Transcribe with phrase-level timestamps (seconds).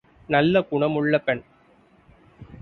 [0.27, 1.43] நல்ல குணம் உள்ள பெண்.